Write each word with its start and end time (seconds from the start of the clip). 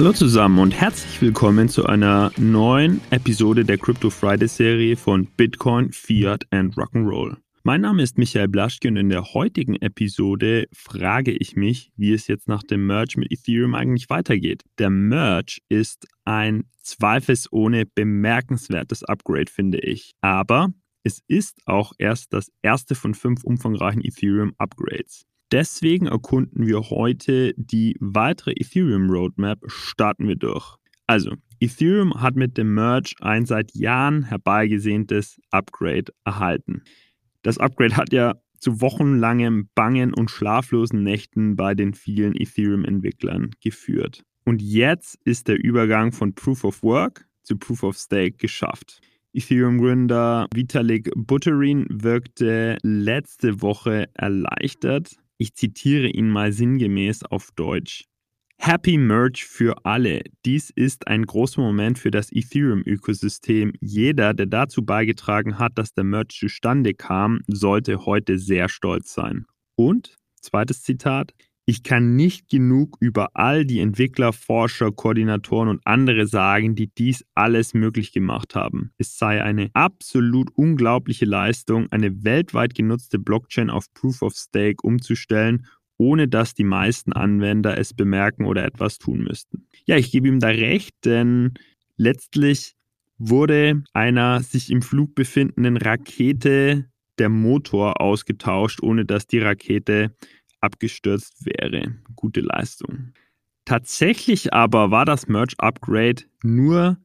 Hallo 0.00 0.14
zusammen 0.14 0.60
und 0.60 0.70
herzlich 0.70 1.20
willkommen 1.20 1.68
zu 1.68 1.84
einer 1.84 2.32
neuen 2.38 3.02
Episode 3.10 3.66
der 3.66 3.76
Crypto 3.76 4.08
Friday 4.08 4.48
Serie 4.48 4.96
von 4.96 5.26
Bitcoin, 5.26 5.92
Fiat 5.92 6.46
and 6.50 6.74
Rock'n'Roll. 6.74 7.36
Mein 7.64 7.82
Name 7.82 8.02
ist 8.02 8.16
Michael 8.16 8.48
Blaschke 8.48 8.88
und 8.88 8.96
in 8.96 9.10
der 9.10 9.34
heutigen 9.34 9.74
Episode 9.74 10.68
frage 10.72 11.32
ich 11.32 11.54
mich, 11.54 11.92
wie 11.96 12.14
es 12.14 12.28
jetzt 12.28 12.48
nach 12.48 12.62
dem 12.62 12.86
Merge 12.86 13.20
mit 13.20 13.30
Ethereum 13.30 13.74
eigentlich 13.74 14.08
weitergeht. 14.08 14.62
Der 14.78 14.88
Merge 14.88 15.58
ist 15.68 16.06
ein 16.24 16.64
zweifelsohne 16.82 17.84
bemerkenswertes 17.84 19.04
Upgrade, 19.04 19.52
finde 19.52 19.80
ich. 19.80 20.12
Aber 20.22 20.72
es 21.02 21.20
ist 21.28 21.60
auch 21.66 21.92
erst 21.98 22.32
das 22.32 22.50
erste 22.62 22.94
von 22.94 23.12
fünf 23.12 23.44
umfangreichen 23.44 24.02
Ethereum-Upgrades. 24.02 25.26
Deswegen 25.52 26.06
erkunden 26.06 26.66
wir 26.66 26.90
heute 26.90 27.54
die 27.56 27.96
weitere 27.98 28.52
Ethereum 28.52 29.10
Roadmap, 29.10 29.58
starten 29.66 30.28
wir 30.28 30.36
durch. 30.36 30.76
Also, 31.06 31.34
Ethereum 31.58 32.20
hat 32.20 32.36
mit 32.36 32.56
dem 32.56 32.72
Merge 32.72 33.14
ein 33.20 33.46
seit 33.46 33.74
Jahren 33.74 34.22
herbeigesehntes 34.22 35.40
Upgrade 35.50 36.12
erhalten. 36.24 36.82
Das 37.42 37.58
Upgrade 37.58 37.96
hat 37.96 38.12
ja 38.12 38.36
zu 38.60 38.80
wochenlangem 38.80 39.68
Bangen 39.74 40.14
und 40.14 40.30
schlaflosen 40.30 41.02
Nächten 41.02 41.56
bei 41.56 41.74
den 41.74 41.94
vielen 41.94 42.34
Ethereum-Entwicklern 42.36 43.50
geführt. 43.60 44.22
Und 44.44 44.62
jetzt 44.62 45.18
ist 45.24 45.48
der 45.48 45.62
Übergang 45.62 46.12
von 46.12 46.34
Proof 46.34 46.64
of 46.64 46.82
Work 46.82 47.26
zu 47.42 47.56
Proof 47.56 47.82
of 47.82 47.96
Stake 47.96 48.36
geschafft. 48.36 49.00
Ethereum-Gründer 49.32 50.48
Vitalik 50.54 51.10
Buterin 51.16 51.86
wirkte 51.90 52.78
letzte 52.82 53.62
Woche 53.62 54.08
erleichtert, 54.14 55.16
ich 55.40 55.54
zitiere 55.54 56.08
ihn 56.08 56.28
mal 56.28 56.52
sinngemäß 56.52 57.24
auf 57.24 57.50
Deutsch. 57.56 58.04
Happy 58.58 58.98
Merge 58.98 59.42
für 59.48 59.86
alle. 59.86 60.20
Dies 60.44 60.68
ist 60.68 61.08
ein 61.08 61.24
großer 61.24 61.62
Moment 61.62 61.98
für 61.98 62.10
das 62.10 62.30
Ethereum-Ökosystem. 62.30 63.72
Jeder, 63.80 64.34
der 64.34 64.44
dazu 64.44 64.84
beigetragen 64.84 65.58
hat, 65.58 65.78
dass 65.78 65.94
der 65.94 66.04
Merge 66.04 66.34
zustande 66.38 66.92
kam, 66.92 67.40
sollte 67.46 68.04
heute 68.04 68.38
sehr 68.38 68.68
stolz 68.68 69.14
sein. 69.14 69.46
Und, 69.76 70.18
zweites 70.42 70.82
Zitat, 70.82 71.32
ich 71.70 71.84
kann 71.84 72.16
nicht 72.16 72.48
genug 72.48 72.96
über 72.98 73.28
all 73.34 73.64
die 73.64 73.78
Entwickler, 73.78 74.32
Forscher, 74.32 74.90
Koordinatoren 74.90 75.68
und 75.68 75.80
andere 75.84 76.26
sagen, 76.26 76.74
die 76.74 76.88
dies 76.88 77.24
alles 77.36 77.74
möglich 77.74 78.12
gemacht 78.12 78.56
haben. 78.56 78.90
Es 78.98 79.18
sei 79.18 79.40
eine 79.40 79.70
absolut 79.72 80.50
unglaubliche 80.56 81.26
Leistung, 81.26 81.86
eine 81.92 82.24
weltweit 82.24 82.74
genutzte 82.74 83.20
Blockchain 83.20 83.70
auf 83.70 83.86
Proof 83.94 84.22
of 84.22 84.34
Stake 84.34 84.78
umzustellen 84.82 85.66
ohne 85.96 86.28
dass 86.28 86.54
die 86.54 86.64
meisten 86.64 87.12
Anwender 87.12 87.76
es 87.76 87.92
bemerken 87.92 88.46
oder 88.46 88.64
etwas 88.64 88.98
tun 88.98 89.22
müssten. 89.22 89.66
Ja, 89.84 89.96
ich 89.96 90.10
gebe 90.10 90.28
ihm 90.28 90.40
da 90.40 90.48
recht, 90.48 90.94
denn 91.04 91.52
letztlich 91.98 92.74
wurde 93.18 93.84
einer 93.92 94.40
sich 94.40 94.70
im 94.70 94.80
Flug 94.80 95.14
befindenden 95.14 95.76
Rakete 95.76 96.86
der 97.18 97.28
Motor 97.28 98.00
ausgetauscht, 98.00 98.82
ohne 98.82 99.04
dass 99.04 99.26
die 99.26 99.40
Rakete 99.40 100.16
abgestürzt 100.60 101.44
wäre. 101.46 101.96
Gute 102.16 102.40
Leistung. 102.40 103.12
Tatsächlich 103.64 104.52
aber 104.52 104.90
war 104.90 105.04
das 105.04 105.28
Merge 105.28 105.54
Upgrade 105.58 106.22
nur 106.42 106.98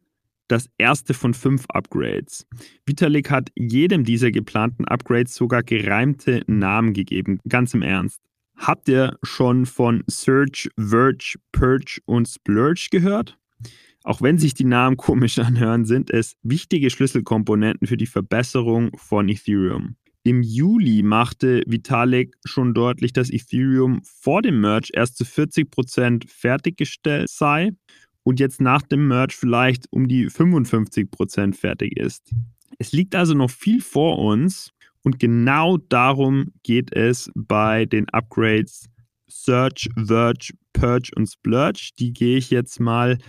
das 0.48 0.70
erste 0.78 1.14
von 1.14 1.34
fünf 1.34 1.66
Upgrades. 1.70 2.48
Vitalik 2.86 3.32
hat 3.32 3.52
jedem 3.56 4.04
dieser 4.04 4.32
geplanten 4.32 4.86
Upgrades 4.86 5.34
sogar 5.34 5.64
gereimte 5.64 6.44
Namen 6.48 6.94
gegeben, 6.94 7.40
ganz 7.48 7.74
im 7.74 7.82
Ernst. 7.82 8.22
Habt 8.56 8.88
ihr 8.88 9.18
schon 9.24 9.66
von 9.66 10.04
Search, 10.08 10.70
Verge, 10.78 11.36
Purge 11.52 12.00
und 12.06 12.28
Splurge 12.28 12.88
gehört? 12.92 13.38
Auch 14.04 14.22
wenn 14.22 14.38
sich 14.38 14.54
die 14.54 14.66
Namen 14.66 14.98
komisch 14.98 15.40
anhören, 15.40 15.86
sind 15.86 16.12
es 16.12 16.38
wichtige 16.44 16.90
Schlüsselkomponenten 16.90 17.88
für 17.88 17.98
die 17.98 18.06
Verbesserung 18.06 18.96
von 18.98 19.28
Ethereum. 19.28 19.98
Im 20.28 20.42
Juli 20.42 21.04
machte 21.04 21.62
Vitalik 21.68 22.36
schon 22.46 22.74
deutlich, 22.74 23.14
dass 23.14 23.30
Ethereum 23.30 24.02
vor 24.04 24.42
dem 24.42 24.60
Merge 24.60 24.90
erst 24.92 25.18
zu 25.18 25.24
40% 25.24 26.28
fertiggestellt 26.28 27.30
sei 27.30 27.74
und 28.24 28.40
jetzt 28.40 28.60
nach 28.60 28.82
dem 28.82 29.08
Merge 29.08 29.36
vielleicht 29.38 29.86
um 29.92 30.08
die 30.08 30.28
55% 30.28 31.54
fertig 31.54 31.96
ist. 31.96 32.34
Es 32.80 32.92
liegt 32.92 33.14
also 33.14 33.36
noch 33.36 33.52
viel 33.52 33.82
vor 33.82 34.18
uns 34.18 34.72
und 35.04 35.20
genau 35.20 35.78
darum 35.78 36.54
geht 36.64 36.92
es 36.92 37.30
bei 37.36 37.86
den 37.86 38.10
Upgrades 38.10 38.90
Search, 39.28 39.90
Verge, 39.96 40.54
Purge 40.74 41.12
und 41.16 41.28
Splurge. 41.28 41.92
Die 42.00 42.14
gehe 42.14 42.40
ich 42.40 42.50
jetzt 42.50 42.80
mal 42.80 43.20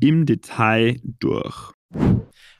im 0.00 0.26
Detail 0.26 1.00
durch. 1.20 1.74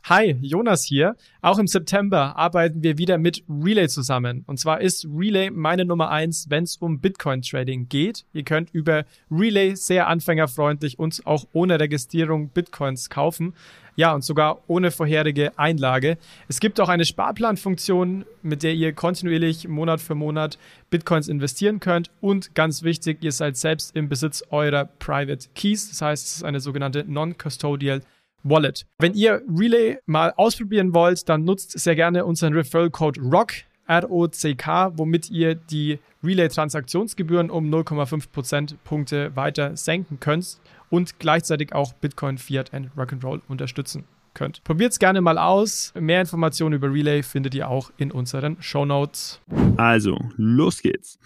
Hi, 0.05 0.35
Jonas 0.41 0.85
hier. 0.85 1.15
Auch 1.43 1.59
im 1.59 1.67
September 1.67 2.35
arbeiten 2.37 2.83
wir 2.83 2.97
wieder 2.97 3.19
mit 3.19 3.45
Relay 3.49 3.87
zusammen. 3.87 4.45
Und 4.47 4.59
zwar 4.59 4.81
ist 4.81 5.07
Relay 5.15 5.51
meine 5.51 5.85
Nummer 5.85 6.11
eins, 6.11 6.47
wenn 6.49 6.65
es 6.65 6.79
um 6.79 7.01
Bitcoin 7.01 7.43
Trading 7.43 7.89
geht. 7.89 8.25
Ihr 8.33 8.43
könnt 8.43 8.71
über 8.71 9.05
Relay 9.31 9.75
sehr 9.77 10.09
anfängerfreundlich 10.09 10.99
und 10.99 11.21
auch 11.27 11.45
ohne 11.53 11.79
Registrierung 11.79 12.49
Bitcoins 12.49 13.11
kaufen. 13.11 13.53
Ja, 13.95 14.15
und 14.15 14.25
sogar 14.25 14.63
ohne 14.69 14.91
vorherige 14.91 15.57
Einlage. 15.59 16.17
Es 16.49 16.61
gibt 16.61 16.81
auch 16.81 16.89
eine 16.89 17.05
Sparplanfunktion, 17.05 18.25
mit 18.43 18.63
der 18.63 18.73
ihr 18.73 18.95
kontinuierlich 18.95 19.69
Monat 19.69 20.01
für 20.01 20.15
Monat 20.15 20.59
Bitcoins 20.89 21.29
investieren 21.29 21.79
könnt. 21.79 22.11
Und 22.23 22.55
ganz 22.55 22.83
wichtig, 22.83 23.19
ihr 23.23 23.33
seid 23.33 23.59
selbst 23.59 23.95
im 23.95 24.09
Besitz 24.09 24.43
eurer 24.49 24.87
Private 24.87 25.49
Keys. 25.55 25.91
Das 25.91 26.01
heißt, 26.01 26.27
es 26.27 26.37
ist 26.37 26.45
eine 26.45 26.61
sogenannte 26.61 27.05
Non-Custodial 27.07 28.01
Wallet. 28.43 28.87
Wenn 28.99 29.15
ihr 29.15 29.43
Relay 29.49 29.99
mal 30.07 30.33
ausprobieren 30.37 30.95
wollt, 30.95 31.29
dann 31.29 31.45
nutzt 31.45 31.79
sehr 31.79 31.95
gerne 31.95 32.25
unseren 32.25 32.55
Referral 32.55 32.91
Code 32.91 33.21
ROCK, 33.21 33.65
R-O-C-K, 33.87 34.93
womit 34.97 35.31
ihr 35.31 35.55
die 35.55 35.99
Relay-Transaktionsgebühren 36.23 37.51
um 37.51 37.71
0,5 37.71 38.31
Prozentpunkte 38.31 39.35
weiter 39.35 39.77
senken 39.77 40.21
könnt 40.21 40.59
und 40.91 41.19
gleichzeitig 41.19 41.75
auch 41.75 41.93
Bitcoin, 41.95 42.39
Fiat 42.39 42.73
und 42.73 42.91
Rock'n'Roll 42.97 43.41
unterstützen 43.49 44.05
könnt. 44.35 44.63
Probiert 44.65 44.93
es 44.93 44.99
gerne 44.99 45.21
mal 45.21 45.39
aus. 45.39 45.93
Mehr 45.99 46.21
Informationen 46.21 46.75
über 46.75 46.93
Relay 46.93 47.23
findet 47.23 47.55
ihr 47.55 47.69
auch 47.69 47.91
in 47.97 48.13
unseren 48.13 48.57
Show 48.61 48.85
Notes. 48.85 49.41
Also, 49.77 50.19
los 50.37 50.83
geht's. 50.83 51.19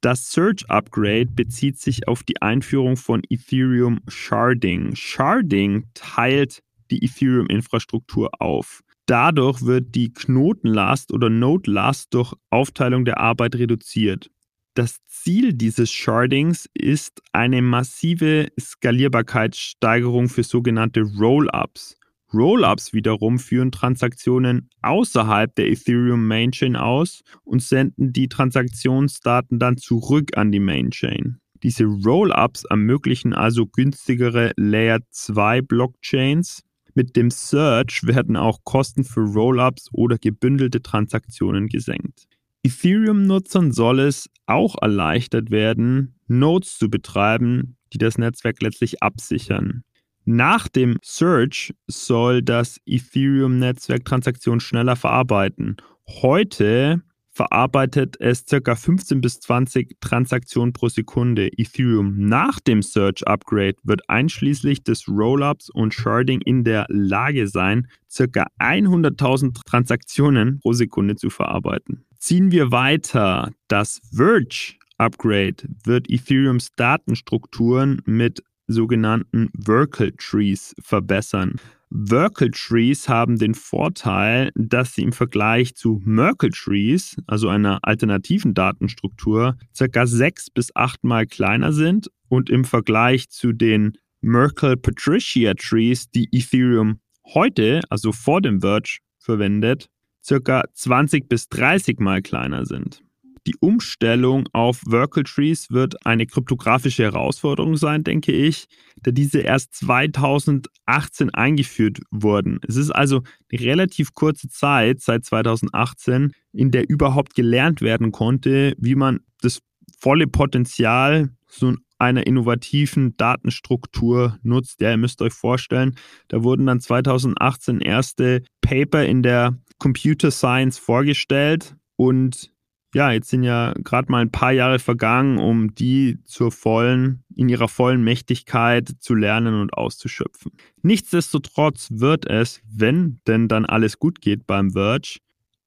Das 0.00 0.30
Search 0.30 0.64
Upgrade 0.70 1.26
bezieht 1.26 1.80
sich 1.80 2.06
auf 2.06 2.22
die 2.22 2.40
Einführung 2.40 2.96
von 2.96 3.22
Ethereum 3.28 3.98
Sharding. 4.06 4.94
Sharding 4.94 5.86
teilt 5.94 6.62
die 6.92 7.04
Ethereum-Infrastruktur 7.04 8.30
auf. 8.40 8.82
Dadurch 9.06 9.62
wird 9.62 9.96
die 9.96 10.12
Knotenlast 10.12 11.12
oder 11.12 11.30
Node-Last 11.30 12.14
durch 12.14 12.32
Aufteilung 12.50 13.04
der 13.04 13.18
Arbeit 13.18 13.56
reduziert. 13.56 14.30
Das 14.74 15.04
Ziel 15.06 15.52
dieses 15.52 15.90
Shardings 15.90 16.68
ist 16.74 17.20
eine 17.32 17.60
massive 17.60 18.46
Skalierbarkeitssteigerung 18.60 20.28
für 20.28 20.44
sogenannte 20.44 21.02
Roll-ups. 21.02 21.97
Rollups 22.32 22.92
wiederum 22.92 23.38
führen 23.38 23.72
Transaktionen 23.72 24.68
außerhalb 24.82 25.54
der 25.54 25.70
Ethereum 25.70 26.26
Mainchain 26.26 26.76
aus 26.76 27.22
und 27.44 27.62
senden 27.62 28.12
die 28.12 28.28
Transaktionsdaten 28.28 29.58
dann 29.58 29.78
zurück 29.78 30.36
an 30.36 30.52
die 30.52 30.60
Mainchain. 30.60 31.40
Diese 31.62 31.84
Rollups 31.84 32.64
ermöglichen 32.64 33.32
also 33.32 33.66
günstigere 33.66 34.52
Layer 34.56 35.00
2 35.10 35.62
Blockchains. 35.62 36.62
Mit 36.94 37.16
dem 37.16 37.30
Search 37.30 38.04
werden 38.04 38.36
auch 38.36 38.60
Kosten 38.64 39.04
für 39.04 39.20
Rollups 39.20 39.88
oder 39.92 40.18
gebündelte 40.18 40.82
Transaktionen 40.82 41.68
gesenkt. 41.68 42.28
Ethereum-Nutzern 42.62 43.72
soll 43.72 44.00
es 44.00 44.28
auch 44.46 44.76
erleichtert 44.80 45.50
werden, 45.50 46.16
Nodes 46.26 46.78
zu 46.78 46.90
betreiben, 46.90 47.76
die 47.92 47.98
das 47.98 48.18
Netzwerk 48.18 48.60
letztlich 48.62 49.02
absichern. 49.02 49.84
Nach 50.30 50.68
dem 50.68 50.98
Search 51.02 51.72
soll 51.86 52.42
das 52.42 52.78
Ethereum-Netzwerk 52.84 54.04
Transaktionen 54.04 54.60
schneller 54.60 54.94
verarbeiten. 54.94 55.78
Heute 56.06 57.00
verarbeitet 57.30 58.20
es 58.20 58.44
ca. 58.44 58.74
15 58.74 59.22
bis 59.22 59.40
20 59.40 59.96
Transaktionen 60.02 60.74
pro 60.74 60.90
Sekunde. 60.90 61.48
Ethereum 61.56 62.14
nach 62.18 62.60
dem 62.60 62.82
Search 62.82 63.26
Upgrade 63.26 63.76
wird 63.84 64.02
einschließlich 64.10 64.84
des 64.84 65.08
Rollups 65.08 65.70
und 65.70 65.94
Sharding 65.94 66.42
in 66.42 66.62
der 66.62 66.84
Lage 66.90 67.48
sein, 67.48 67.88
ca. 68.14 68.48
100.000 68.58 69.64
Transaktionen 69.64 70.60
pro 70.60 70.74
Sekunde 70.74 71.16
zu 71.16 71.30
verarbeiten. 71.30 72.04
Ziehen 72.18 72.50
wir 72.50 72.70
weiter. 72.70 73.50
Das 73.68 74.02
Verge 74.14 74.74
Upgrade 74.98 75.64
wird 75.84 76.10
Ethereums 76.10 76.68
Datenstrukturen 76.76 78.02
mit 78.04 78.42
sogenannten 78.68 79.50
Vertical 79.58 80.12
Trees 80.12 80.74
verbessern. 80.80 81.56
Vertical 81.90 82.50
Trees 82.50 83.08
haben 83.08 83.38
den 83.38 83.54
Vorteil, 83.54 84.52
dass 84.54 84.94
sie 84.94 85.02
im 85.02 85.12
Vergleich 85.12 85.74
zu 85.74 86.00
Merkle 86.04 86.50
Trees, 86.50 87.16
also 87.26 87.48
einer 87.48 87.78
alternativen 87.82 88.54
Datenstruktur, 88.54 89.56
circa 89.74 90.06
sechs 90.06 90.50
bis 90.50 90.74
achtmal 90.76 91.26
kleiner 91.26 91.72
sind 91.72 92.10
und 92.28 92.50
im 92.50 92.64
Vergleich 92.64 93.30
zu 93.30 93.52
den 93.52 93.96
Merkle 94.20 94.76
Patricia 94.76 95.54
Trees, 95.54 96.10
die 96.10 96.28
Ethereum 96.30 97.00
heute, 97.34 97.80
also 97.88 98.12
vor 98.12 98.42
dem 98.42 98.60
Verge, 98.60 98.98
verwendet, 99.18 99.88
circa 100.22 100.64
20 100.74 101.28
bis 101.28 101.48
30 101.48 102.00
mal 102.00 102.20
kleiner 102.22 102.66
sind. 102.66 103.02
Die 103.46 103.54
Umstellung 103.60 104.48
auf 104.52 104.82
Workle 104.86 105.24
Trees 105.24 105.70
wird 105.70 106.04
eine 106.06 106.26
kryptografische 106.26 107.04
Herausforderung 107.04 107.76
sein, 107.76 108.04
denke 108.04 108.32
ich, 108.32 108.66
da 109.02 109.10
diese 109.10 109.40
erst 109.40 109.74
2018 109.76 111.30
eingeführt 111.30 112.00
wurden. 112.10 112.60
Es 112.66 112.76
ist 112.76 112.90
also 112.90 113.22
eine 113.50 113.60
relativ 113.60 114.14
kurze 114.14 114.48
Zeit 114.48 115.00
seit 115.00 115.24
2018, 115.24 116.32
in 116.52 116.70
der 116.70 116.88
überhaupt 116.88 117.34
gelernt 117.34 117.80
werden 117.80 118.12
konnte, 118.12 118.74
wie 118.78 118.94
man 118.94 119.20
das 119.40 119.60
volle 119.98 120.26
Potenzial 120.26 121.30
so 121.46 121.74
einer 121.98 122.26
innovativen 122.26 123.16
Datenstruktur 123.16 124.38
nutzt. 124.42 124.80
Ja, 124.80 124.90
ihr 124.90 124.96
müsst 124.96 125.20
euch 125.22 125.32
vorstellen, 125.32 125.96
da 126.28 126.42
wurden 126.44 126.66
dann 126.66 126.80
2018 126.80 127.80
erste 127.80 128.42
Paper 128.60 129.04
in 129.04 129.22
der 129.22 129.58
Computer 129.78 130.30
Science 130.30 130.78
vorgestellt 130.78 131.76
und 131.96 132.52
ja, 132.98 133.12
jetzt 133.12 133.28
sind 133.28 133.44
ja 133.44 133.74
gerade 133.84 134.10
mal 134.10 134.22
ein 134.22 134.32
paar 134.32 134.50
Jahre 134.50 134.80
vergangen, 134.80 135.38
um 135.38 135.72
die 135.72 136.18
zur 136.24 136.50
vollen, 136.50 137.22
in 137.36 137.48
ihrer 137.48 137.68
vollen 137.68 138.02
Mächtigkeit 138.02 138.90
zu 138.98 139.14
lernen 139.14 139.54
und 139.54 139.72
auszuschöpfen. 139.72 140.50
Nichtsdestotrotz 140.82 141.90
wird 141.92 142.26
es, 142.26 142.60
wenn 142.68 143.20
denn 143.28 143.46
dann 143.46 143.66
alles 143.66 144.00
gut 144.00 144.20
geht 144.20 144.48
beim 144.48 144.72
Verge, 144.72 145.20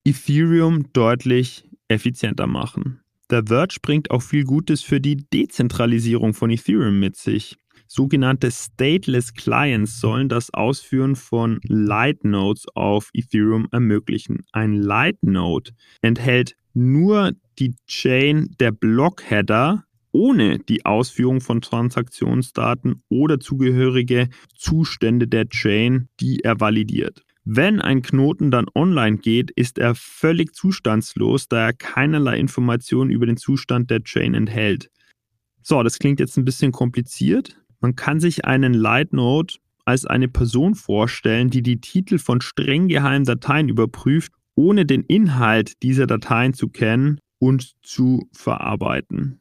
Ethereum 0.04 0.92
deutlich 0.92 1.70
effizienter 1.88 2.48
machen. 2.48 3.00
Der 3.30 3.46
Verge 3.48 3.78
bringt 3.82 4.12
auch 4.12 4.22
viel 4.22 4.44
Gutes 4.44 4.82
für 4.82 5.00
die 5.00 5.16
Dezentralisierung 5.16 6.34
von 6.34 6.50
Ethereum 6.50 7.00
mit 7.00 7.16
sich. 7.16 7.56
Sogenannte 7.88 8.52
Stateless 8.52 9.34
Clients 9.34 10.02
sollen 10.02 10.28
das 10.28 10.54
Ausführen 10.54 11.16
von 11.16 11.62
Light 11.64 12.26
Nodes 12.26 12.66
auf 12.76 13.10
Ethereum 13.14 13.70
ermöglichen. 13.72 14.46
Ein 14.52 14.74
Light 14.74 15.24
Node 15.24 15.72
enthält 16.02 16.58
nur 16.74 17.34
die 17.60 17.76
Chain 17.88 18.56
der 18.60 18.72
Blockheader 18.72 19.86
ohne 20.12 20.60
die 20.60 20.86
Ausführung 20.86 21.42
von 21.42 21.62
Transaktionsdaten 21.62 23.02
oder 23.10 23.40
zugehörige 23.40 24.30
Zustände 24.56 25.28
der 25.28 25.48
Chain, 25.48 26.10
die 26.20 26.42
er 26.42 26.60
validiert. 26.60 27.24
Wenn 27.44 27.82
ein 27.82 28.02
Knoten 28.02 28.52
dann 28.52 28.68
online 28.76 29.18
geht, 29.18 29.52
ist 29.52 29.80
er 29.80 29.96
völlig 29.96 30.54
zustandslos, 30.54 31.48
da 31.48 31.68
er 31.68 31.74
keinerlei 31.74 32.38
Informationen 32.38 33.10
über 33.10 33.26
den 33.26 33.38
Zustand 33.38 33.90
der 33.90 34.04
Chain 34.04 34.36
enthält. 34.36 34.92
So, 35.64 35.82
das 35.82 35.98
klingt 35.98 36.20
jetzt 36.20 36.38
ein 36.38 36.46
bisschen 36.46 36.72
kompliziert. 36.72 37.58
Man 37.80 37.96
kann 37.96 38.20
sich 38.20 38.46
einen 38.46 38.74
Light 38.74 39.14
Node 39.14 39.56
als 39.86 40.06
eine 40.06 40.28
Person 40.28 40.76
vorstellen, 40.76 41.50
die 41.50 41.64
die 41.64 41.82
Titel 41.82 42.20
von 42.20 42.42
streng 42.42 42.88
geheimen 42.88 43.26
Dateien 43.26 43.70
überprüft, 43.70 44.32
ohne 44.56 44.86
den 44.86 45.04
Inhalt 45.04 45.82
dieser 45.84 46.08
Dateien 46.08 46.54
zu 46.54 46.70
kennen 46.70 47.20
und 47.40 47.74
zu 47.84 48.30
verarbeiten. 48.34 49.41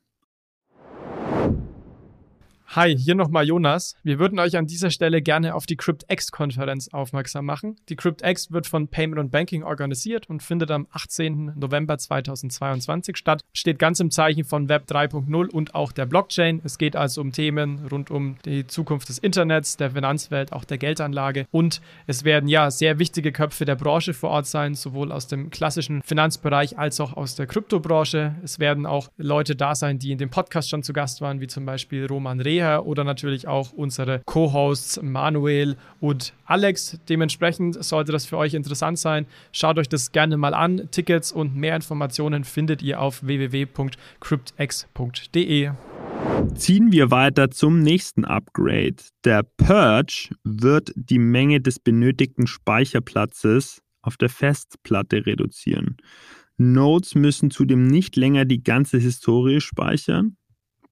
Hi, 2.77 2.97
hier 2.97 3.17
nochmal 3.17 3.49
Jonas. 3.49 3.97
Wir 4.05 4.21
würden 4.21 4.39
euch 4.39 4.57
an 4.57 4.69
dieser 4.69 4.93
Stelle 4.93 5.23
gerne 5.23 5.57
auf 5.57 5.67
die 5.67 5.75
CryptX-Konferenz 5.75 6.87
aufmerksam 6.93 7.45
machen. 7.45 7.75
Die 7.89 7.97
CryptX 7.97 8.53
wird 8.53 8.69
von 8.69 8.87
Payment 8.87 9.19
und 9.19 9.33
Banking 9.33 9.65
organisiert 9.65 10.31
und 10.31 10.41
findet 10.41 10.71
am 10.71 10.87
18. 10.93 11.55
November 11.57 11.99
2022 11.99 13.17
statt. 13.17 13.43
Steht 13.53 13.81
ganz 13.81 13.99
im 13.99 14.13
Zeichen 14.13 14.45
von 14.45 14.69
Web 14.69 14.85
3.0 14.89 15.51
und 15.51 15.75
auch 15.75 15.91
der 15.91 16.07
Blockchain. 16.07 16.61
Es 16.63 16.79
geht 16.79 16.95
also 16.95 17.23
um 17.23 17.33
Themen 17.33 17.89
rund 17.91 18.13
um 18.13 18.37
die 18.45 18.65
Zukunft 18.69 19.09
des 19.09 19.19
Internets, 19.19 19.77
der 19.77 19.91
Finanzwelt, 19.91 20.53
auch 20.53 20.63
der 20.63 20.79
Geldanlage. 20.79 21.47
Und 21.51 21.81
es 22.07 22.23
werden 22.23 22.49
ja 22.49 22.71
sehr 22.71 23.01
wichtige 23.01 23.33
Köpfe 23.33 23.65
der 23.65 23.75
Branche 23.75 24.15
vor 24.15 24.31
Ort 24.31 24.47
sein, 24.47 24.77
sowohl 24.77 25.11
aus 25.11 25.27
dem 25.27 25.51
klassischen 25.51 26.03
Finanzbereich 26.05 26.79
als 26.79 27.01
auch 27.01 27.15
aus 27.15 27.35
der 27.35 27.49
Kryptobranche. 27.49 28.37
Es 28.45 28.61
werden 28.61 28.87
auch 28.87 29.11
Leute 29.17 29.57
da 29.57 29.75
sein, 29.75 29.99
die 29.99 30.13
in 30.13 30.19
dem 30.19 30.31
Podcast 30.31 30.71
schon 30.71 30.85
zu 30.85 30.93
Gast 30.93 31.21
waren, 31.21 31.41
wie 31.41 31.49
zum 31.49 31.67
Beispiel 31.67 32.07
Roman 32.07 32.39
Reh 32.39 32.60
Reha 32.61 32.81
oder 32.81 33.05
natürlich 33.05 33.49
auch 33.49 33.73
unsere 33.73 34.21
Co-Hosts 34.27 35.01
Manuel 35.03 35.77
und 36.01 36.35
Alex. 36.45 37.01
Dementsprechend 37.09 37.83
sollte 37.83 38.13
das 38.13 38.27
für 38.27 38.37
euch 38.37 38.53
interessant 38.55 38.99
sein. 38.99 39.27
Schaut 39.53 39.79
euch 39.79 39.89
das 39.89 40.13
gerne 40.13 40.37
mal 40.37 40.55
an. 40.55 40.89
Tickets 40.91 41.33
und 41.33 41.57
mehr 41.57 41.77
Informationen 41.77 42.45
findet 42.45 42.83
ihr 42.83 43.01
auf 43.01 43.25
www.cryptx.de. 43.25 45.71
Ziehen 46.55 46.93
wir 46.93 47.11
weiter 47.11 47.51
zum 47.51 47.81
nächsten 47.81 48.25
Upgrade. 48.25 48.97
Der 49.25 49.43
Purge 49.43 50.31
wird 50.45 50.93
die 50.95 51.19
Menge 51.19 51.61
des 51.61 51.79
benötigten 51.79 52.47
Speicherplatzes 52.47 53.83
auf 54.03 54.17
der 54.17 54.29
Festplatte 54.29 55.27
reduzieren. 55.27 55.97
Nodes 56.57 57.15
müssen 57.15 57.51
zudem 57.51 57.87
nicht 57.87 58.17
länger 58.17 58.45
die 58.45 58.63
ganze 58.63 58.99
Historie 58.99 59.61
speichern, 59.61 60.37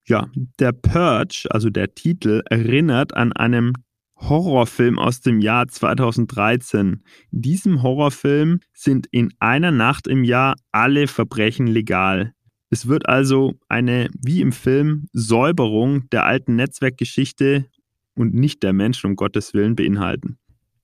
ja, 0.08 0.30
der 0.58 0.72
Purge, 0.72 1.46
also 1.50 1.70
der 1.70 1.94
Titel, 1.94 2.42
erinnert 2.48 3.14
an 3.14 3.32
einen 3.32 3.72
Horrorfilm 4.16 4.98
aus 4.98 5.20
dem 5.20 5.40
Jahr 5.40 5.68
2013. 5.68 7.02
In 7.30 7.42
diesem 7.42 7.82
Horrorfilm 7.82 8.60
sind 8.74 9.06
in 9.10 9.32
einer 9.38 9.70
Nacht 9.70 10.06
im 10.08 10.24
Jahr 10.24 10.56
alle 10.72 11.06
Verbrechen 11.06 11.66
legal. 11.66 12.34
Es 12.70 12.88
wird 12.88 13.08
also 13.08 13.54
eine, 13.68 14.08
wie 14.20 14.40
im 14.40 14.52
Film, 14.52 15.08
Säuberung 15.12 16.08
der 16.10 16.26
alten 16.26 16.56
Netzwerkgeschichte 16.56 17.66
und 18.14 18.34
nicht 18.34 18.62
der 18.62 18.72
Menschen 18.72 19.06
um 19.10 19.16
Gottes 19.16 19.54
Willen 19.54 19.76
beinhalten. 19.76 20.38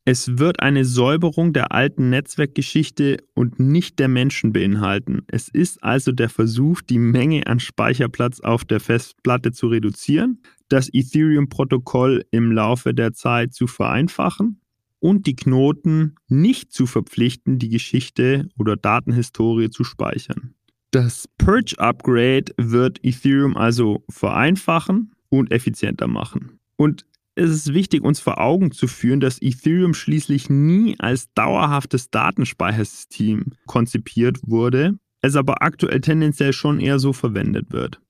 Es 0.06 0.36
wird 0.36 0.60
eine 0.60 0.84
Säuberung 0.84 1.54
der 1.54 1.72
alten 1.72 2.10
Netzwerkgeschichte 2.10 3.24
und 3.32 3.58
nicht 3.58 3.98
der 3.98 4.08
Menschen 4.08 4.52
beinhalten. 4.52 5.22
Es 5.28 5.48
ist 5.48 5.82
also 5.82 6.12
der 6.12 6.28
Versuch, 6.28 6.82
die 6.82 6.98
Menge 6.98 7.46
an 7.46 7.58
Speicherplatz 7.58 8.40
auf 8.40 8.66
der 8.66 8.80
Festplatte 8.80 9.52
zu 9.52 9.68
reduzieren, 9.68 10.42
das 10.68 10.90
Ethereum-Protokoll 10.92 12.26
im 12.30 12.52
Laufe 12.52 12.92
der 12.92 13.14
Zeit 13.14 13.54
zu 13.54 13.66
vereinfachen 13.66 14.61
und 15.00 15.26
die 15.26 15.37
Knoten 15.37 16.16
nicht 16.28 16.70
zu 16.70 16.84
verpflichten, 16.87 17.58
die 17.58 17.70
Geschichte 17.70 18.49
oder 18.58 18.76
Datenhistorie 18.76 19.70
zu 19.70 19.84
speichern. 19.84 20.54
Das 20.90 21.28
Purge-Upgrade 21.38 22.52
wird 22.58 23.02
Ethereum 23.02 23.56
also 23.56 24.04
vereinfachen 24.11 25.12
und 25.30 25.50
effizienter 25.50 26.08
machen. 26.08 26.58
Und 26.76 27.06
es 27.37 27.50
ist 27.50 27.75
wichtig, 27.75 28.03
uns 28.03 28.21
vor 28.21 28.41
Augen 28.41 28.71
zu 28.71 28.87
führen, 28.87 29.21
dass 29.21 29.43
Ethereum 29.43 29.95
schließlich 29.95 30.50
nie 30.50 30.97
als 30.99 31.33
dauerhaftes 31.35 32.11
Datenspeichersystem 32.11 33.47
konzipiert 33.67 34.38
wurde, 34.47 34.99
es 35.21 35.37
aber 35.37 35.62
aktuell 35.62 36.00
tendenziell 36.00 36.53
schon 36.53 36.81
eher 36.81 36.99
so 36.99 37.12
verwendet 37.12 37.73
wird. 37.73 38.00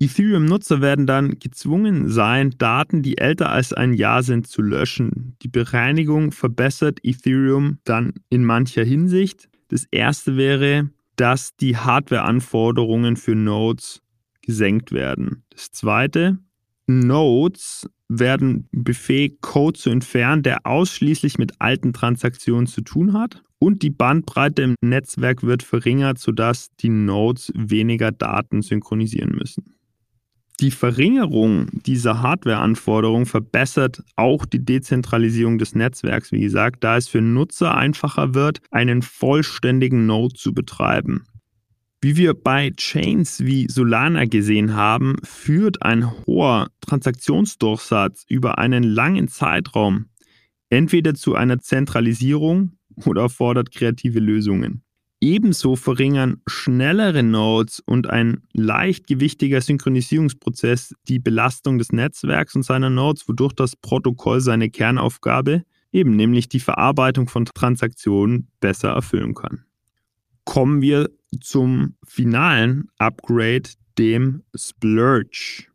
Ethereum-Nutzer 0.00 0.80
werden 0.80 1.06
dann 1.06 1.40
gezwungen 1.40 2.08
sein, 2.08 2.54
Daten, 2.56 3.02
die 3.02 3.18
älter 3.18 3.50
als 3.50 3.72
ein 3.72 3.94
Jahr 3.94 4.22
sind, 4.22 4.46
zu 4.46 4.62
löschen. 4.62 5.36
Die 5.42 5.48
Bereinigung 5.48 6.30
verbessert 6.30 7.00
Ethereum 7.02 7.78
dann 7.82 8.14
in 8.28 8.44
mancher 8.44 8.84
Hinsicht. 8.84 9.48
Das 9.68 9.86
erste 9.90 10.36
wäre, 10.36 10.90
dass 11.16 11.56
die 11.56 11.76
Hardware-Anforderungen 11.76 13.16
für 13.16 13.34
Nodes 13.34 14.00
gesenkt 14.40 14.92
werden. 14.92 15.42
Das 15.50 15.72
zweite, 15.72 16.38
Nodes 16.88 17.88
werden 18.08 18.66
befähigt, 18.72 19.42
Code 19.42 19.78
zu 19.78 19.90
entfernen, 19.90 20.42
der 20.42 20.66
ausschließlich 20.66 21.38
mit 21.38 21.60
alten 21.60 21.92
Transaktionen 21.92 22.66
zu 22.66 22.80
tun 22.80 23.12
hat. 23.12 23.42
Und 23.60 23.82
die 23.82 23.90
Bandbreite 23.90 24.62
im 24.62 24.74
Netzwerk 24.80 25.42
wird 25.42 25.62
verringert, 25.62 26.18
sodass 26.18 26.70
die 26.76 26.88
Nodes 26.88 27.52
weniger 27.54 28.10
Daten 28.10 28.62
synchronisieren 28.62 29.32
müssen. 29.36 29.74
Die 30.60 30.70
Verringerung 30.70 31.68
dieser 31.72 32.22
Hardware-Anforderungen 32.22 33.26
verbessert 33.26 34.02
auch 34.16 34.44
die 34.44 34.64
Dezentralisierung 34.64 35.58
des 35.58 35.74
Netzwerks, 35.74 36.32
wie 36.32 36.40
gesagt, 36.40 36.82
da 36.82 36.96
es 36.96 37.06
für 37.06 37.20
Nutzer 37.20 37.76
einfacher 37.76 38.34
wird, 38.34 38.60
einen 38.70 39.02
vollständigen 39.02 40.06
Node 40.06 40.34
zu 40.34 40.52
betreiben. 40.54 41.26
Wie 42.00 42.16
wir 42.16 42.34
bei 42.34 42.70
Chains 42.76 43.40
wie 43.40 43.66
Solana 43.68 44.24
gesehen 44.26 44.74
haben, 44.74 45.16
führt 45.24 45.82
ein 45.82 46.08
hoher 46.26 46.70
Transaktionsdurchsatz 46.80 48.24
über 48.28 48.58
einen 48.58 48.84
langen 48.84 49.26
Zeitraum 49.28 50.06
entweder 50.70 51.14
zu 51.14 51.34
einer 51.34 51.58
Zentralisierung 51.58 52.72
oder 53.04 53.22
erfordert 53.22 53.70
kreative 53.70 54.20
Lösungen. 54.20 54.82
Ebenso 55.20 55.74
verringern 55.74 56.40
schnellere 56.46 57.24
Nodes 57.24 57.80
und 57.80 58.08
ein 58.08 58.42
leichtgewichtiger 58.52 59.60
Synchronisierungsprozess 59.60 60.94
die 61.08 61.18
Belastung 61.18 61.78
des 61.78 61.90
Netzwerks 61.90 62.54
und 62.54 62.62
seiner 62.62 62.90
Nodes, 62.90 63.28
wodurch 63.28 63.52
das 63.54 63.74
Protokoll 63.74 64.40
seine 64.40 64.70
Kernaufgabe, 64.70 65.64
eben 65.90 66.14
nämlich 66.14 66.48
die 66.48 66.60
Verarbeitung 66.60 67.26
von 67.26 67.46
Transaktionen, 67.46 68.48
besser 68.60 68.90
erfüllen 68.90 69.34
kann. 69.34 69.64
Kommen 70.48 70.80
wir 70.80 71.10
zum 71.42 71.96
finalen 72.06 72.88
Upgrade, 72.96 73.68
dem 73.98 74.44
Splurge. 74.54 75.66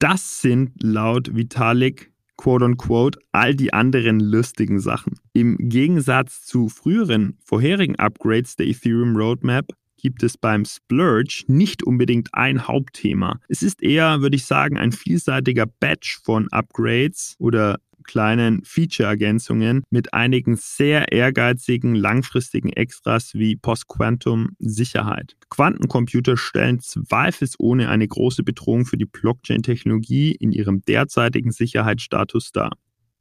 Das 0.00 0.40
sind 0.40 0.72
laut 0.82 1.36
Vitalik 1.36 2.10
quote-unquote, 2.36 3.20
all 3.30 3.54
die 3.54 3.72
anderen 3.72 4.18
lustigen 4.18 4.80
Sachen. 4.80 5.20
Im 5.32 5.56
Gegensatz 5.68 6.44
zu 6.44 6.68
früheren, 6.68 7.38
vorherigen 7.44 7.94
Upgrades 8.00 8.56
der 8.56 8.66
Ethereum 8.66 9.14
Roadmap 9.14 9.68
gibt 9.96 10.24
es 10.24 10.36
beim 10.36 10.64
Splurge 10.64 11.44
nicht 11.46 11.84
unbedingt 11.84 12.30
ein 12.32 12.66
Hauptthema. 12.66 13.38
Es 13.48 13.62
ist 13.62 13.80
eher, 13.80 14.22
würde 14.22 14.34
ich 14.34 14.44
sagen, 14.44 14.76
ein 14.76 14.90
vielseitiger 14.90 15.66
Batch 15.66 16.18
von 16.24 16.48
Upgrades 16.50 17.36
oder 17.38 17.78
kleinen 18.06 18.62
Feature-Ergänzungen 18.64 19.82
mit 19.90 20.14
einigen 20.14 20.56
sehr 20.56 21.12
ehrgeizigen 21.12 21.94
langfristigen 21.94 22.70
Extras 22.70 23.34
wie 23.34 23.56
Post-Quantum 23.56 24.50
Sicherheit. 24.58 25.36
Quantencomputer 25.50 26.36
stellen 26.36 26.80
zweifelsohne 26.80 27.88
eine 27.88 28.08
große 28.08 28.42
Bedrohung 28.42 28.86
für 28.86 28.96
die 28.96 29.06
Blockchain-Technologie 29.06 30.32
in 30.32 30.52
ihrem 30.52 30.82
derzeitigen 30.82 31.50
Sicherheitsstatus 31.50 32.52
dar. 32.52 32.72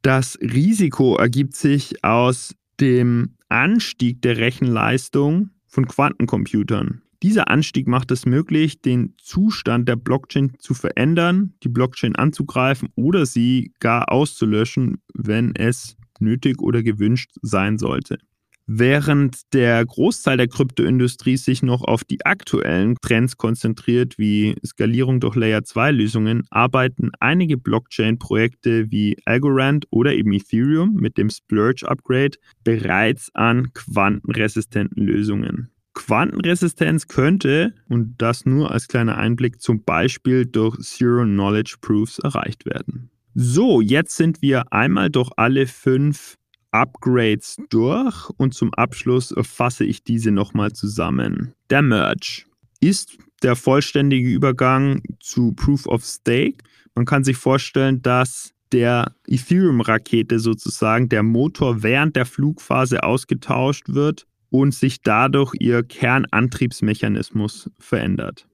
Das 0.01 0.37
Risiko 0.39 1.15
ergibt 1.15 1.55
sich 1.55 2.03
aus 2.03 2.53
dem 2.79 3.35
Anstieg 3.49 4.21
der 4.21 4.37
Rechenleistung 4.37 5.49
von 5.65 5.87
Quantencomputern. 5.87 7.01
Dieser 7.25 7.49
Anstieg 7.49 7.87
macht 7.87 8.11
es 8.11 8.27
möglich, 8.27 8.83
den 8.83 9.15
Zustand 9.17 9.89
der 9.89 9.95
Blockchain 9.95 10.51
zu 10.59 10.75
verändern, 10.75 11.55
die 11.63 11.69
Blockchain 11.69 12.15
anzugreifen 12.15 12.89
oder 12.93 13.25
sie 13.25 13.73
gar 13.79 14.11
auszulöschen, 14.11 15.01
wenn 15.11 15.55
es 15.55 15.97
nötig 16.19 16.61
oder 16.61 16.83
gewünscht 16.83 17.31
sein 17.41 17.79
sollte. 17.79 18.19
Während 18.67 19.51
der 19.55 19.83
Großteil 19.83 20.37
der 20.37 20.47
Kryptoindustrie 20.47 21.37
sich 21.37 21.63
noch 21.63 21.83
auf 21.83 22.03
die 22.03 22.23
aktuellen 22.23 22.95
Trends 23.01 23.37
konzentriert, 23.37 24.19
wie 24.19 24.55
Skalierung 24.63 25.19
durch 25.19 25.35
Layer-2-Lösungen, 25.35 26.43
arbeiten 26.51 27.09
einige 27.19 27.57
Blockchain-Projekte 27.57 28.91
wie 28.91 29.17
Algorand 29.25 29.87
oder 29.89 30.13
eben 30.13 30.31
Ethereum 30.31 30.93
mit 30.93 31.17
dem 31.17 31.31
Splurge-Upgrade 31.31 32.37
bereits 32.63 33.33
an 33.33 33.73
quantenresistenten 33.73 35.03
Lösungen. 35.03 35.71
Quantenresistenz 35.95 37.07
könnte, 37.07 37.73
und 37.89 38.15
das 38.19 38.45
nur 38.45 38.71
als 38.71 38.87
kleiner 38.87 39.17
Einblick, 39.17 39.61
zum 39.61 39.83
Beispiel 39.83 40.45
durch 40.45 40.77
Zero-Knowledge 40.79 41.77
Proofs 41.81 42.19
erreicht 42.19 42.65
werden. 42.65 43.09
So, 43.33 43.81
jetzt 43.81 44.15
sind 44.15 44.41
wir 44.41 44.71
einmal 44.71 45.09
durch 45.09 45.31
alle 45.35 45.65
fünf 45.65 46.37
Upgrades 46.71 47.57
durch 47.69 48.29
und 48.37 48.53
zum 48.53 48.73
Abschluss 48.73 49.33
fasse 49.41 49.85
ich 49.85 50.03
diese 50.03 50.31
nochmal 50.31 50.73
zusammen. 50.73 51.53
Der 51.69 51.81
Merge 51.81 52.43
ist 52.81 53.17
der 53.41 53.55
vollständige 53.55 54.29
Übergang 54.29 55.01
zu 55.19 55.53
Proof 55.53 55.87
of 55.87 56.03
Stake. 56.03 56.57
Man 56.93 57.05
kann 57.05 57.23
sich 57.23 57.37
vorstellen, 57.37 58.01
dass 58.01 58.51
der 58.71 59.15
Ethereum-Rakete 59.27 60.39
sozusagen 60.39 61.07
der 61.07 61.23
Motor 61.23 61.83
während 61.83 62.15
der 62.15 62.25
Flugphase 62.25 63.03
ausgetauscht 63.03 63.89
wird 63.89 64.27
und 64.49 64.73
sich 64.73 65.01
dadurch 65.01 65.53
ihr 65.59 65.83
Kernantriebsmechanismus 65.83 67.69
verändert. 67.79 68.47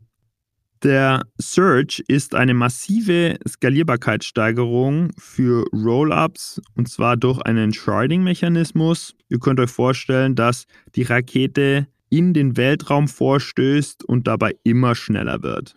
Der 0.83 1.21
Surge 1.39 2.01
ist 2.07 2.33
eine 2.33 2.55
massive 2.55 3.37
Skalierbarkeitssteigerung 3.47 5.11
für 5.15 5.63
Rollups 5.71 6.59
und 6.75 6.89
zwar 6.89 7.17
durch 7.17 7.39
einen 7.43 7.71
Sharding-Mechanismus. 7.71 9.13
Ihr 9.29 9.37
könnt 9.37 9.59
euch 9.59 9.69
vorstellen, 9.69 10.33
dass 10.33 10.65
die 10.95 11.03
Rakete 11.03 11.87
in 12.09 12.33
den 12.33 12.57
Weltraum 12.57 13.07
vorstößt 13.07 14.03
und 14.05 14.27
dabei 14.27 14.55
immer 14.63 14.95
schneller 14.95 15.43
wird. 15.43 15.75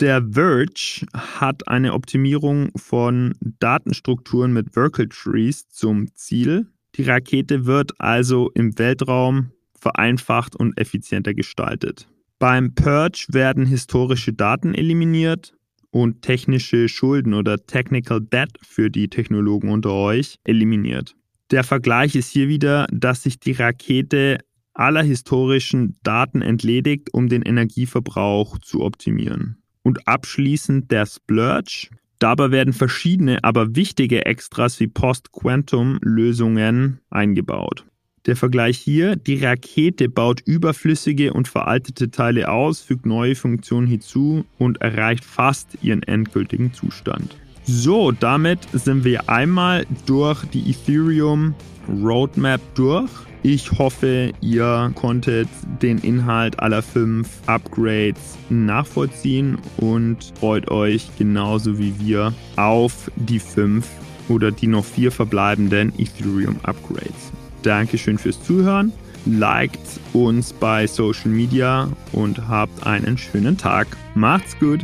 Der 0.00 0.22
Verge 0.32 1.06
hat 1.14 1.68
eine 1.68 1.92
Optimierung 1.92 2.70
von 2.74 3.34
Datenstrukturen 3.40 4.52
mit 4.52 4.72
Vertical 4.72 5.08
Trees 5.08 5.68
zum 5.68 6.12
Ziel. 6.14 6.66
Die 6.96 7.02
Rakete 7.02 7.66
wird 7.66 7.92
also 8.00 8.50
im 8.54 8.78
Weltraum 8.78 9.52
vereinfacht 9.74 10.56
und 10.56 10.76
effizienter 10.78 11.34
gestaltet. 11.34 12.08
Beim 12.38 12.74
Purge 12.74 13.26
werden 13.28 13.66
historische 13.66 14.32
Daten 14.32 14.74
eliminiert 14.74 15.54
und 15.90 16.22
technische 16.22 16.88
Schulden 16.88 17.34
oder 17.34 17.58
Technical 17.66 18.20
Debt 18.20 18.58
für 18.62 18.90
die 18.90 19.08
Technologen 19.08 19.70
unter 19.70 19.92
euch 19.92 20.38
eliminiert. 20.44 21.14
Der 21.50 21.64
Vergleich 21.64 22.14
ist 22.14 22.30
hier 22.30 22.48
wieder, 22.48 22.86
dass 22.92 23.24
sich 23.24 23.40
die 23.40 23.52
Rakete 23.52 24.38
aller 24.72 25.02
historischen 25.02 25.98
Daten 26.02 26.42
entledigt, 26.42 27.12
um 27.12 27.28
den 27.28 27.42
Energieverbrauch 27.42 28.58
zu 28.58 28.82
optimieren. 28.82 29.62
Und 29.82 30.06
abschließend 30.06 30.90
der 30.90 31.06
Splurge. 31.06 31.88
Dabei 32.20 32.50
werden 32.50 32.74
verschiedene, 32.74 33.42
aber 33.42 33.74
wichtige 33.74 34.26
Extras 34.26 34.78
wie 34.78 34.88
Post-Quantum-Lösungen 34.88 37.00
eingebaut. 37.08 37.86
Der 38.26 38.36
Vergleich 38.36 38.76
hier, 38.76 39.16
die 39.16 39.42
Rakete 39.42 40.10
baut 40.10 40.42
überflüssige 40.44 41.32
und 41.32 41.48
veraltete 41.48 42.10
Teile 42.10 42.50
aus, 42.50 42.82
fügt 42.82 43.06
neue 43.06 43.34
Funktionen 43.34 43.86
hinzu 43.86 44.44
und 44.58 44.82
erreicht 44.82 45.24
fast 45.24 45.78
ihren 45.80 46.02
endgültigen 46.02 46.74
Zustand. 46.74 47.38
So, 47.64 48.12
damit 48.12 48.68
sind 48.72 49.04
wir 49.04 49.30
einmal 49.30 49.86
durch 50.04 50.44
die 50.46 50.70
Ethereum 50.70 51.54
Roadmap 51.88 52.60
durch. 52.74 53.10
Ich 53.42 53.72
hoffe, 53.72 54.32
ihr 54.42 54.92
konntet 54.94 55.48
den 55.80 55.98
Inhalt 55.98 56.60
aller 56.60 56.82
fünf 56.82 57.28
Upgrades 57.46 58.36
nachvollziehen 58.50 59.56
und 59.78 60.32
freut 60.38 60.70
euch 60.70 61.08
genauso 61.16 61.78
wie 61.78 61.98
wir 61.98 62.34
auf 62.56 63.10
die 63.16 63.38
fünf 63.38 63.88
oder 64.28 64.50
die 64.50 64.66
noch 64.66 64.84
vier 64.84 65.10
verbleibenden 65.10 65.92
Ethereum 65.98 66.56
Upgrades. 66.62 67.32
Dankeschön 67.62 68.18
fürs 68.18 68.42
Zuhören. 68.42 68.92
Liked 69.24 69.80
uns 70.12 70.52
bei 70.52 70.86
Social 70.86 71.30
Media 71.30 71.88
und 72.12 72.46
habt 72.48 72.86
einen 72.86 73.16
schönen 73.16 73.56
Tag. 73.56 73.86
Macht's 74.14 74.58
gut. 74.58 74.80